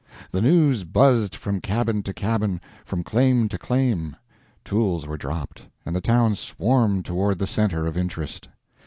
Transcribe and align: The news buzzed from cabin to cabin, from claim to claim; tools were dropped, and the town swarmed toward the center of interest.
The 0.31 0.41
news 0.41 0.83
buzzed 0.83 1.35
from 1.35 1.61
cabin 1.61 2.01
to 2.01 2.11
cabin, 2.11 2.59
from 2.83 3.03
claim 3.03 3.47
to 3.49 3.57
claim; 3.59 4.15
tools 4.65 5.05
were 5.05 5.15
dropped, 5.15 5.67
and 5.85 5.95
the 5.95 6.01
town 6.01 6.33
swarmed 6.33 7.05
toward 7.05 7.37
the 7.37 7.45
center 7.45 7.85
of 7.85 7.95
interest. 7.95 8.47